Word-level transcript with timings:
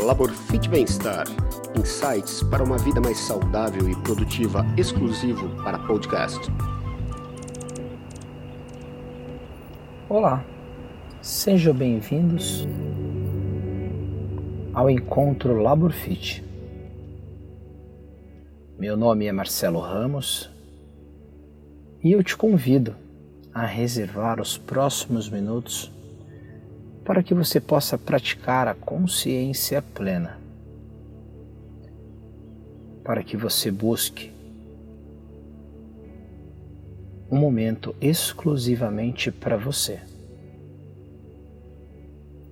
Laborfit 0.00 0.66
Bem-Estar. 0.70 1.26
Insights 1.78 2.42
para 2.44 2.64
uma 2.64 2.78
vida 2.78 3.00
mais 3.02 3.18
saudável 3.18 3.88
e 3.88 3.94
produtiva, 3.96 4.64
exclusivo 4.76 5.48
para 5.62 5.78
podcast. 5.78 6.40
Olá, 10.08 10.42
sejam 11.20 11.74
bem-vindos 11.74 12.66
ao 14.72 14.88
encontro 14.88 15.60
Laborfit. 15.60 16.42
Meu 18.78 18.96
nome 18.96 19.26
é 19.26 19.32
Marcelo 19.32 19.80
Ramos 19.80 20.50
e 22.02 22.12
eu 22.12 22.24
te 22.24 22.34
convido 22.34 22.96
a 23.52 23.66
reservar 23.66 24.40
os 24.40 24.56
próximos 24.56 25.28
minutos 25.28 25.92
para 27.04 27.22
que 27.22 27.34
você 27.34 27.60
possa 27.60 27.98
praticar 27.98 28.68
a 28.68 28.74
consciência 28.74 29.82
plena, 29.82 30.38
para 33.02 33.22
que 33.22 33.36
você 33.36 33.70
busque 33.70 34.32
um 37.30 37.36
momento 37.36 37.94
exclusivamente 38.00 39.30
para 39.30 39.56
você. 39.56 40.00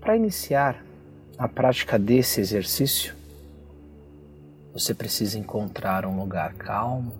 Para 0.00 0.16
iniciar 0.16 0.84
a 1.36 1.48
prática 1.48 1.98
desse 1.98 2.40
exercício, 2.40 3.14
você 4.72 4.94
precisa 4.94 5.38
encontrar 5.38 6.06
um 6.06 6.18
lugar 6.18 6.54
calmo 6.54 7.12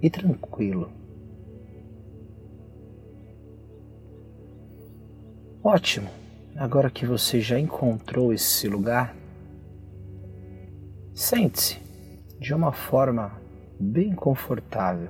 e 0.00 0.08
tranquilo 0.08 0.90
Ótimo! 5.62 6.21
Agora 6.62 6.88
que 6.88 7.04
você 7.04 7.40
já 7.40 7.58
encontrou 7.58 8.32
esse 8.32 8.68
lugar, 8.68 9.16
sente-se 11.12 11.80
de 12.38 12.54
uma 12.54 12.70
forma 12.70 13.32
bem 13.80 14.14
confortável. 14.14 15.08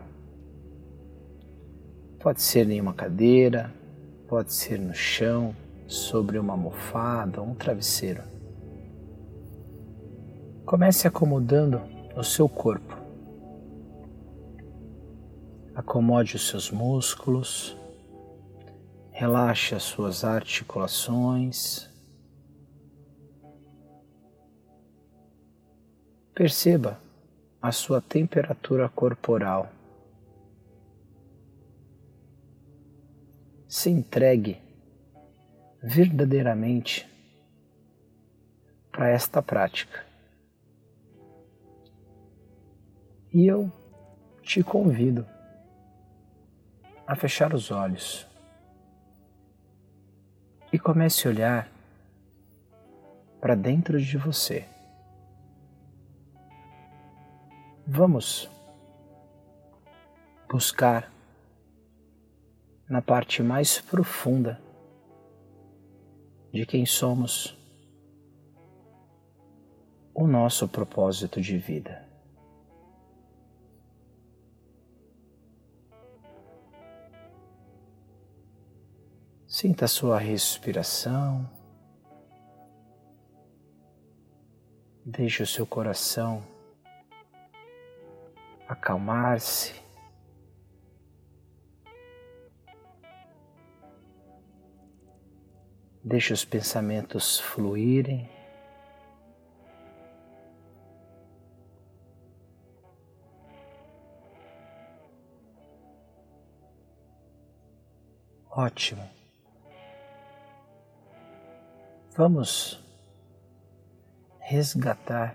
Pode 2.19 2.41
ser 2.41 2.71
em 2.71 2.81
uma 2.81 2.95
cadeira, 2.95 3.71
pode 4.27 4.51
ser 4.51 4.81
no 4.81 4.95
chão, 4.95 5.55
sobre 5.87 6.39
uma 6.39 6.55
almofada 6.55 7.43
um 7.43 7.55
travesseiro. 7.55 8.23
Comece 10.65 11.07
acomodando 11.07 11.83
o 12.17 12.25
seu 12.25 12.49
corpo. 12.49 12.97
Acomode 15.75 16.35
os 16.35 16.49
seus 16.49 16.71
músculos 16.71 17.77
Relaxe 19.23 19.77
as 19.77 19.85
suas 19.85 20.25
articulações. 20.25 21.89
Perceba 26.35 26.99
a 27.63 27.71
sua 27.71 28.01
temperatura 28.01 28.89
corporal. 28.89 29.71
Se 33.69 33.91
entregue 33.91 34.61
verdadeiramente 35.81 37.09
para 38.91 39.09
esta 39.09 39.41
prática. 39.41 40.05
E 43.33 43.47
eu 43.47 43.71
te 44.43 44.65
convido 44.65 45.25
a 47.07 47.15
fechar 47.15 47.55
os 47.55 47.71
olhos 47.71 48.32
e 50.73 50.79
comece 50.79 51.27
a 51.27 51.31
olhar 51.31 51.69
para 53.41 53.55
dentro 53.55 54.01
de 54.01 54.17
você. 54.17 54.65
Vamos 57.87 58.49
buscar 60.49 61.13
na 62.89 63.03
parte 63.03 63.43
mais 63.43 63.81
profunda 63.81 64.61
de 66.53 66.65
quem 66.65 66.87
somos 66.87 67.57
o 70.15 70.27
nosso 70.27 70.69
propósito 70.69 71.41
de 71.41 71.59
vida. 71.59 72.12
Sinta 79.53 79.85
a 79.85 79.89
sua 79.89 80.19
respiração. 80.19 81.47
Deixe 85.05 85.43
o 85.43 85.47
seu 85.47 85.67
coração 85.67 86.43
acalmar-se. 88.67 89.75
Deixe 96.03 96.33
os 96.33 96.47
pensamentos 96.47 97.39
fluírem. 97.39 98.27
Ótimo. 108.51 109.22
Vamos 112.15 112.79
resgatar 114.39 115.35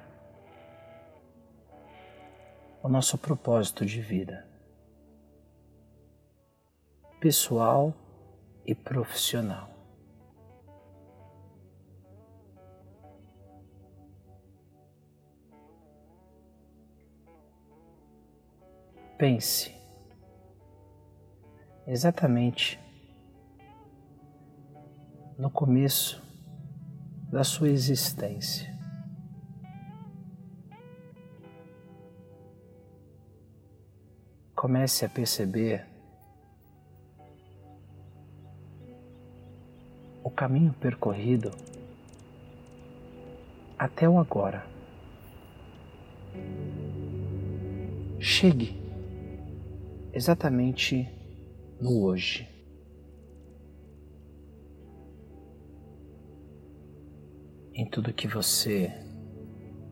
o 2.83 2.87
nosso 2.87 3.17
propósito 3.17 3.83
de 3.83 3.99
vida, 3.99 4.47
pessoal 7.19 7.95
e 8.63 8.75
profissional. 8.75 9.71
Pense 19.17 19.75
exatamente 21.87 22.79
no 25.39 25.49
começo 25.49 26.26
da 27.37 27.43
sua 27.43 27.69
existência. 27.69 28.75
Comece 34.55 35.05
a 35.05 35.09
perceber 35.09 35.85
o 40.23 40.31
caminho 40.31 40.73
percorrido 40.73 41.51
até 43.77 44.09
o 44.09 44.17
agora. 44.17 44.65
Chegue 48.19 48.81
exatamente 50.11 51.07
no 51.79 52.01
hoje. 52.01 52.56
Em 57.77 57.85
tudo 57.85 58.11
que 58.11 58.27
você 58.27 58.91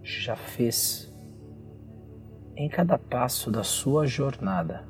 já 0.01 0.35
fez, 0.35 1.07
em 2.57 2.67
cada 2.67 2.97
passo 2.97 3.51
da 3.51 3.63
sua 3.63 4.07
jornada. 4.07 4.83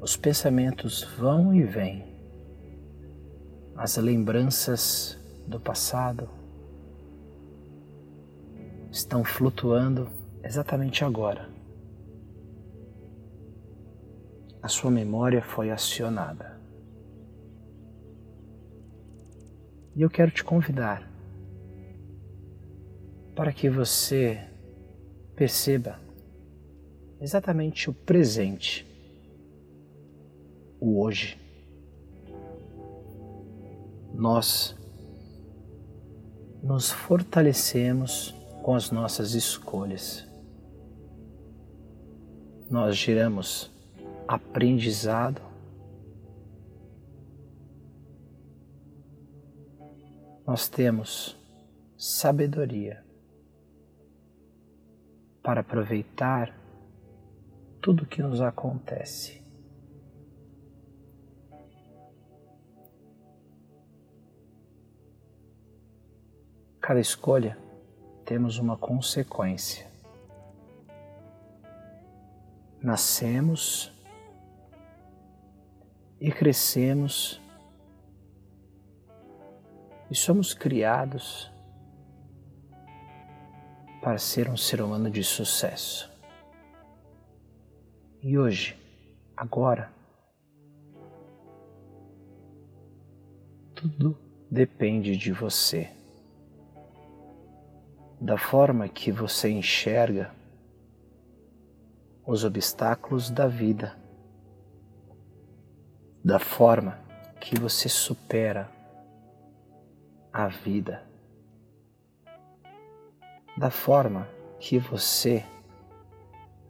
Os 0.00 0.16
pensamentos 0.16 1.02
vão 1.18 1.54
e 1.54 1.62
vêm, 1.62 2.06
as 3.76 3.98
lembranças 3.98 5.18
do 5.46 5.60
passado 5.60 6.26
estão 8.90 9.22
flutuando 9.22 10.08
exatamente 10.42 11.04
agora. 11.04 11.57
A 14.62 14.68
sua 14.68 14.90
memória 14.90 15.42
foi 15.42 15.70
acionada. 15.70 16.58
E 19.94 20.02
eu 20.02 20.10
quero 20.10 20.30
te 20.30 20.44
convidar 20.44 21.10
para 23.34 23.52
que 23.52 23.68
você 23.68 24.40
perceba 25.34 25.98
exatamente 27.20 27.88
o 27.88 27.94
presente, 27.94 28.86
o 30.80 31.00
hoje. 31.00 31.38
Nós 34.12 34.76
nos 36.62 36.90
fortalecemos 36.90 38.34
com 38.62 38.74
as 38.74 38.90
nossas 38.90 39.34
escolhas. 39.34 40.26
Nós 42.70 42.96
giramos 42.96 43.70
aprendizado. 44.28 45.40
Nós 50.46 50.68
temos 50.68 51.36
sabedoria 51.96 53.02
para 55.42 55.62
aproveitar 55.62 56.54
tudo 57.80 58.06
que 58.06 58.22
nos 58.22 58.42
acontece. 58.42 59.42
Cada 66.80 67.00
escolha 67.00 67.58
temos 68.24 68.58
uma 68.58 68.76
consequência. 68.76 69.86
Nascemos 72.80 73.97
e 76.20 76.30
crescemos. 76.30 77.40
E 80.10 80.14
somos 80.14 80.54
criados 80.54 81.50
para 84.00 84.18
ser 84.18 84.48
um 84.48 84.56
ser 84.56 84.80
humano 84.80 85.10
de 85.10 85.22
sucesso. 85.22 86.10
E 88.22 88.38
hoje, 88.38 88.76
agora, 89.36 89.92
tudo 93.74 94.18
depende 94.50 95.16
de 95.16 95.30
você, 95.30 95.90
da 98.20 98.36
forma 98.36 98.88
que 98.88 99.12
você 99.12 99.50
enxerga 99.50 100.34
os 102.26 102.44
obstáculos 102.44 103.30
da 103.30 103.46
vida, 103.46 103.96
da 106.24 106.38
forma 106.38 106.98
que 107.40 107.58
você 107.58 107.88
supera 107.88 108.70
a 110.32 110.48
vida, 110.48 111.02
da 113.56 113.70
forma 113.70 114.28
que 114.58 114.78
você 114.78 115.44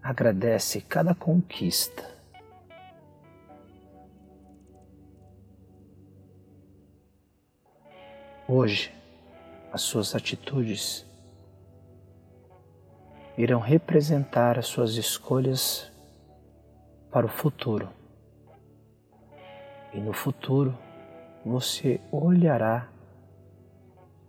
agradece 0.03 0.81
cada 0.81 1.15
conquista. 1.15 2.19
Hoje, 8.47 8.95
as 9.71 9.83
suas 9.83 10.15
atitudes 10.15 11.05
irão 13.37 13.61
representar 13.61 14.59
as 14.59 14.67
suas 14.67 14.95
escolhas 14.95 15.93
para 17.11 17.27
o 17.27 17.29
futuro. 17.29 17.89
E 19.93 20.01
no 20.01 20.13
futuro 20.13 20.77
você 21.45 22.01
olhará 22.11 22.89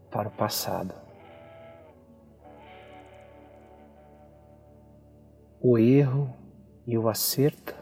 para 0.09 0.27
o 0.27 0.31
passado. 0.31 1.09
o 5.61 5.77
erro 5.77 6.33
e 6.87 6.97
o 6.97 7.09
acerto 7.09 7.75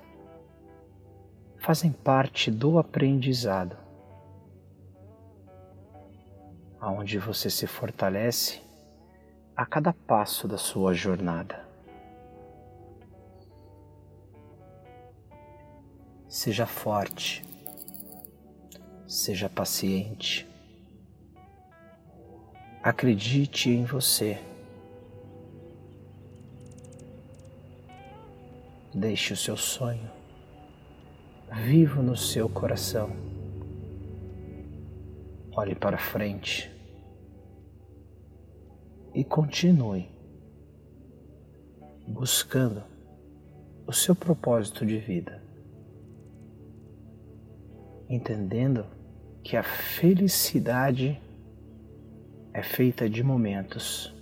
fazem 1.59 1.91
parte 1.91 2.49
do 2.49 2.79
aprendizado, 2.79 3.77
aonde 6.79 7.19
você 7.19 7.49
se 7.49 7.67
fortalece 7.67 8.61
a 9.55 9.65
cada 9.65 9.93
passo 9.93 10.47
da 10.47 10.57
sua 10.57 10.93
jornada. 10.93 11.67
Seja 16.27 16.65
forte, 16.65 17.43
seja 19.07 19.49
paciente, 19.49 20.47
acredite 22.83 23.69
em 23.69 23.85
você. 23.85 24.37
Deixe 28.93 29.33
o 29.33 29.37
seu 29.37 29.55
sonho 29.55 30.17
vivo 31.51 32.01
no 32.01 32.15
seu 32.15 32.49
coração. 32.49 33.09
Olhe 35.51 35.73
para 35.73 35.97
frente 35.97 36.71
e 39.13 39.23
continue 39.23 40.07
buscando 42.07 42.83
o 43.87 43.93
seu 43.93 44.15
propósito 44.15 44.85
de 44.85 44.97
vida, 44.99 45.41
entendendo 48.07 48.85
que 49.47 49.55
a 49.55 49.63
felicidade 49.63 51.17
é 52.53 52.61
feita 52.61 53.09
de 53.09 53.23
momentos. 53.23 54.13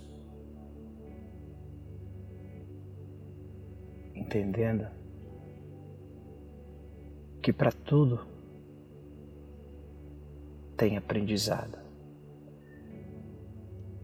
Entendendo? 4.14 4.86
Que 7.42 7.52
para 7.52 7.72
tudo 7.72 8.24
tem 10.76 10.96
aprendizado. 10.96 11.76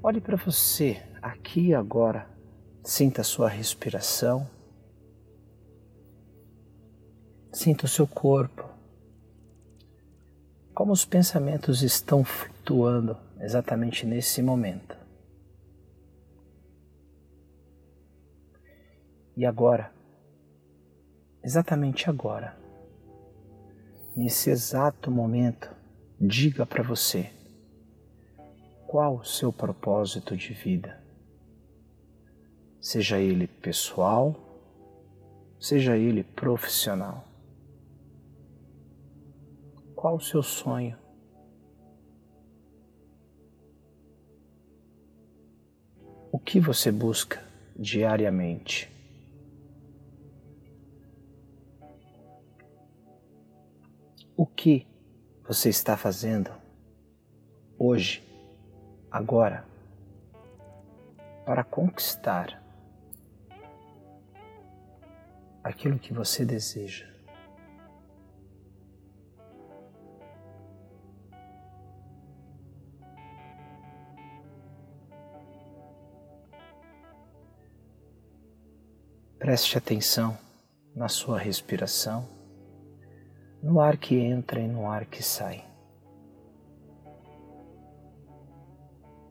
Olhe 0.03 0.21
para 0.21 0.37
você 0.37 1.01
aqui 1.23 1.69
e 1.69 1.75
agora, 1.75 2.29
sinta 2.83 3.21
a 3.21 3.25
sua 3.25 3.49
respiração, 3.49 4.45
sinta 7.53 7.85
o 7.85 7.89
seu 7.89 8.09
corpo, 8.09 8.72
como 10.75 10.93
os 10.93 11.05
pensamentos 11.05 11.83
estão 11.83 12.25
flutuando 12.25 13.17
exatamente 13.41 14.07
nesse 14.07 14.43
momento. 14.43 14.97
E 19.37 19.47
agora, 19.47 19.93
exatamente 21.43 22.09
agora, 22.09 22.57
nesse 24.15 24.51
exato 24.51 25.11
momento, 25.11 25.71
diga 26.21 26.67
para 26.67 26.83
você 26.83 27.31
qual 28.87 29.17
o 29.17 29.25
seu 29.25 29.53
propósito 29.53 30.37
de 30.37 30.53
vida. 30.53 31.03
Seja 32.79 33.19
ele 33.19 33.47
pessoal, 33.47 34.37
seja 35.59 35.97
ele 35.97 36.23
profissional. 36.23 37.32
Qual 40.03 40.17
o 40.17 40.21
seu 40.21 40.43
sonho? 40.43 40.99
O 46.33 46.41
que 46.41 46.59
você 46.59 46.91
busca 46.91 47.41
diariamente? 47.77 48.91
O 54.37 54.45
que 54.45 54.89
você 55.45 55.69
está 55.69 55.97
fazendo 55.97 56.51
hoje, 57.79 58.25
agora, 59.09 59.65
para 61.47 61.63
conquistar 61.63 62.61
aquilo 65.63 65.97
que 65.97 66.13
você 66.13 66.45
deseja? 66.45 67.07
Preste 79.53 79.77
atenção 79.77 80.39
na 80.97 81.11
sua 81.11 81.39
respiração 81.39 82.27
no 83.63 83.81
ar 83.81 83.99
que 83.99 84.15
entra 84.19 84.59
e 84.59 84.67
no 84.67 84.89
ar 84.89 85.05
que 85.05 85.23
sai. 85.23 85.63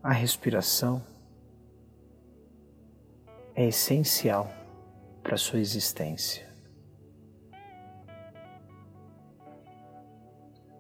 A 0.04 0.12
respiração 0.12 1.04
é 3.56 3.66
essencial 3.66 4.48
para 5.24 5.34
a 5.34 5.40
sua 5.40 5.58
existência. 5.58 6.48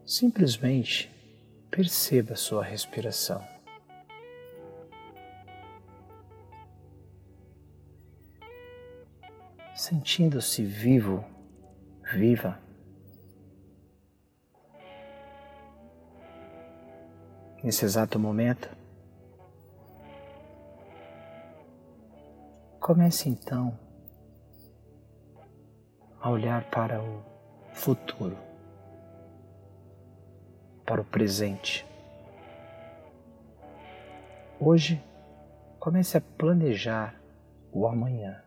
Simplesmente 0.06 1.10
perceba 1.72 2.36
sua 2.36 2.64
respiração. 2.64 3.51
Sentindo-se 9.92 10.64
vivo, 10.64 11.22
viva 12.14 12.58
nesse 17.62 17.84
exato 17.84 18.18
momento. 18.18 18.70
Comece 22.80 23.28
então 23.28 23.78
a 26.22 26.30
olhar 26.30 26.64
para 26.70 27.04
o 27.04 27.22
futuro, 27.74 28.38
para 30.86 31.02
o 31.02 31.04
presente, 31.04 31.86
Hoje, 34.64 35.04
comece 35.80 36.18
a 36.20 36.22
planejar 36.22 37.20
o 37.74 37.88
amanhã. 37.88 38.44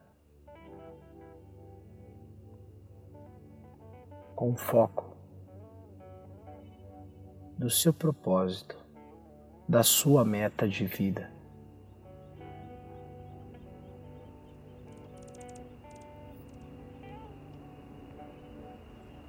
Com 4.35 4.57
foco 4.57 5.15
do 7.57 7.71
seu 7.71 7.93
propósito, 7.93 8.77
da 9.69 9.83
sua 9.83 10.25
meta 10.25 10.69
de 10.69 10.87
vida. 10.87 11.31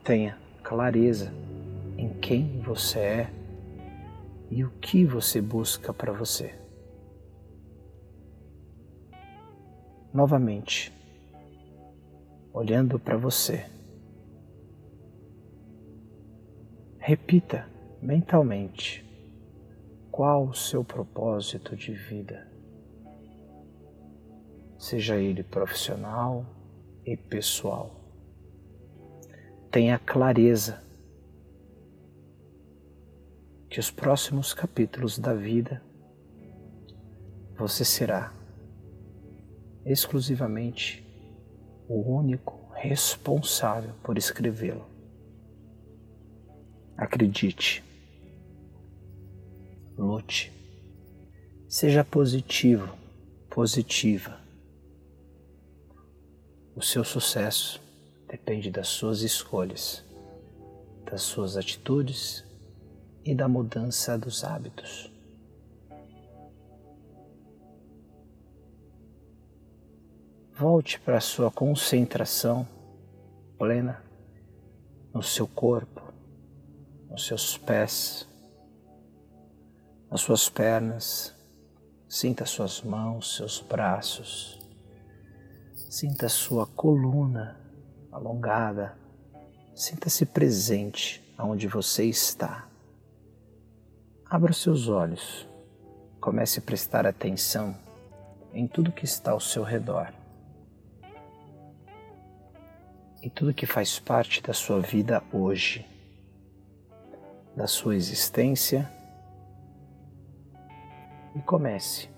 Tenha 0.04 0.38
clareza 0.62 1.34
em 1.98 2.10
quem 2.20 2.60
você 2.62 3.00
é 3.00 3.34
e 4.52 4.64
o 4.64 4.70
que 4.70 5.06
você 5.06 5.42
busca 5.42 5.94
para 5.94 6.12
você. 6.12 6.54
Novamente, 10.14 10.94
olhando 12.54 13.00
para 13.00 13.18
você, 13.18 13.66
repita 17.08 17.70
mentalmente 18.02 19.06
qual 20.10 20.48
o 20.48 20.56
seu 20.56 20.84
propósito 20.84 21.76
de 21.76 21.94
vida, 21.94 22.48
seja 24.76 25.16
ele 25.16 25.44
profissional 25.44 26.44
e 27.06 27.16
pessoal 27.16 27.92
tenha 29.70 30.00
clareza 30.00 30.82
que 33.70 33.80
os 33.80 33.92
próximos 33.92 34.52
capítulos 34.52 35.20
da 35.20 35.36
vida 35.36 35.84
você 37.56 37.86
será 37.86 38.34
exclusivamente 39.86 41.06
o 41.88 42.02
único 42.18 42.72
responsável 42.74 43.94
por 44.02 44.18
escrevê-lo. 44.18 44.95
Acredite, 46.98 47.84
lute, 49.98 50.52
seja 51.68 52.04
positivo, 52.06 52.98
positiva. 53.50 54.40
O 56.76 56.82
seu 56.82 57.04
sucesso 57.04 57.82
depende 58.28 58.72
das 58.72 58.88
suas 58.88 59.22
escolhas, 59.22 60.04
das 61.10 61.22
suas 61.22 61.58
atitudes 61.58 62.46
e 63.26 63.36
da 63.36 63.48
mudança 63.48 64.18
dos 64.18 64.44
hábitos. 64.44 65.12
Volte 70.58 70.98
para 71.02 71.18
a 71.18 71.22
sua 71.22 71.52
concentração 71.52 72.66
plena 73.58 74.02
no 75.14 75.22
seu 75.22 75.46
corpo, 75.48 76.05
nos 77.10 77.28
seus 77.28 77.58
pés, 77.58 78.28
nas 80.10 80.22
suas 80.22 80.50
pernas. 80.50 81.34
Sinta 82.08 82.46
suas 82.46 82.82
mãos, 82.82 83.36
seus 83.36 83.60
braços. 83.60 84.60
Sinta 85.90 86.30
sua 86.30 86.66
coluna 86.68 87.60
alongada. 88.12 88.98
Sinta-se 89.74 90.26
presente 90.26 91.22
aonde 91.38 91.68
você 91.68 92.06
está. 92.06 92.68
Abra 94.30 94.54
seus 94.54 94.88
olhos. 94.88 95.48
Comece 96.22 96.60
a 96.60 96.62
prestar 96.62 97.06
atenção 97.06 97.76
em 98.54 98.68
tudo 98.68 98.92
que 98.92 99.06
está 99.06 99.32
ao 99.32 99.40
seu 99.40 99.64
redor. 99.64 100.14
Em 103.22 103.30
tudo 103.30 103.54
que 103.54 103.66
faz 103.66 104.00
parte 104.00 104.42
da 104.42 104.54
sua 104.54 104.80
vida 104.80 105.22
hoje, 105.34 105.86
da 107.56 107.68
sua 107.68 107.96
existência. 107.96 108.92
E 111.36 111.42
comece 111.42 112.10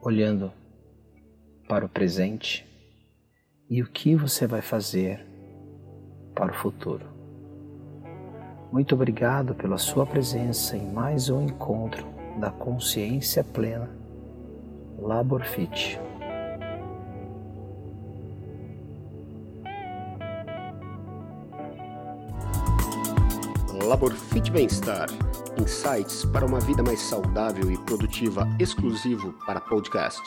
olhando 0.00 0.52
para 1.68 1.84
o 1.84 1.88
presente 1.88 2.66
e 3.68 3.82
o 3.82 3.86
que 3.86 4.14
você 4.14 4.46
vai 4.46 4.60
fazer 4.60 5.26
para 6.34 6.52
o 6.52 6.54
futuro. 6.54 7.06
Muito 8.70 8.94
obrigado 8.94 9.54
pela 9.54 9.78
sua 9.78 10.04
presença 10.04 10.76
em 10.76 10.90
mais 10.92 11.30
um 11.30 11.42
encontro 11.42 12.06
da 12.38 12.50
consciência 12.50 13.44
plena 13.44 13.88
Labor 14.98 15.44
Fit. 15.44 16.00
Labor 23.94 24.12
Fit 24.12 24.50
Bem-Estar. 24.50 25.08
Insights 25.56 26.24
para 26.24 26.44
uma 26.44 26.58
vida 26.58 26.82
mais 26.82 27.00
saudável 27.00 27.70
e 27.70 27.78
produtiva 27.78 28.44
exclusivo 28.58 29.32
para 29.46 29.60
podcast. 29.60 30.20